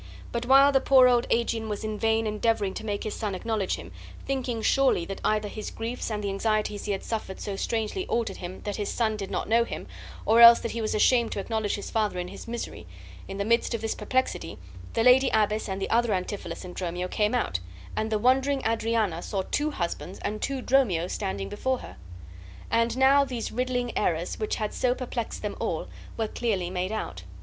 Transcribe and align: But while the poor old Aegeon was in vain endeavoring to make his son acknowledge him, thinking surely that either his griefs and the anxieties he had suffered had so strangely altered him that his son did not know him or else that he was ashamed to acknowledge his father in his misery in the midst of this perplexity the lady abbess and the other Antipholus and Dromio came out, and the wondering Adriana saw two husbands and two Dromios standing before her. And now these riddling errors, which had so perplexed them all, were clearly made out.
But 0.31 0.47
while 0.47 0.71
the 0.71 0.81
poor 0.81 1.07
old 1.07 1.27
Aegeon 1.29 1.67
was 1.69 1.83
in 1.83 1.99
vain 1.99 2.25
endeavoring 2.25 2.73
to 2.73 2.83
make 2.83 3.03
his 3.03 3.13
son 3.13 3.35
acknowledge 3.35 3.75
him, 3.75 3.91
thinking 4.25 4.63
surely 4.63 5.05
that 5.05 5.21
either 5.23 5.47
his 5.47 5.69
griefs 5.69 6.09
and 6.09 6.23
the 6.23 6.29
anxieties 6.29 6.85
he 6.85 6.91
had 6.91 7.03
suffered 7.03 7.37
had 7.37 7.41
so 7.41 7.55
strangely 7.55 8.07
altered 8.07 8.37
him 8.37 8.61
that 8.63 8.77
his 8.77 8.89
son 8.89 9.15
did 9.15 9.29
not 9.29 9.47
know 9.47 9.63
him 9.63 9.85
or 10.25 10.41
else 10.41 10.57
that 10.61 10.71
he 10.71 10.81
was 10.81 10.95
ashamed 10.95 11.31
to 11.33 11.39
acknowledge 11.39 11.75
his 11.75 11.91
father 11.91 12.17
in 12.17 12.29
his 12.29 12.47
misery 12.47 12.87
in 13.27 13.37
the 13.37 13.45
midst 13.45 13.75
of 13.75 13.81
this 13.81 13.93
perplexity 13.93 14.57
the 14.93 15.03
lady 15.03 15.29
abbess 15.35 15.69
and 15.69 15.79
the 15.79 15.89
other 15.91 16.13
Antipholus 16.13 16.65
and 16.65 16.73
Dromio 16.75 17.07
came 17.07 17.35
out, 17.35 17.59
and 17.95 18.11
the 18.11 18.17
wondering 18.17 18.63
Adriana 18.65 19.21
saw 19.21 19.43
two 19.51 19.69
husbands 19.69 20.17
and 20.23 20.41
two 20.41 20.63
Dromios 20.63 21.11
standing 21.11 21.47
before 21.47 21.77
her. 21.77 21.95
And 22.71 22.97
now 22.97 23.23
these 23.23 23.51
riddling 23.51 23.95
errors, 23.95 24.39
which 24.39 24.55
had 24.55 24.73
so 24.73 24.95
perplexed 24.95 25.43
them 25.43 25.55
all, 25.59 25.89
were 26.17 26.27
clearly 26.27 26.71
made 26.71 26.91
out. 26.91 27.21